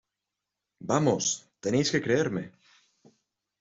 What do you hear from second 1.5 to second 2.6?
tenéis que creerme.